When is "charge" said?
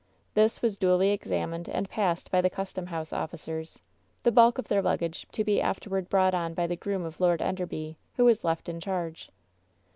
8.79-9.29